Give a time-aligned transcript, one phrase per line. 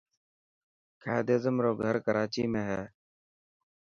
[1.03, 2.83] قائد اعظم رو گھر ڪراچي ۾ هي.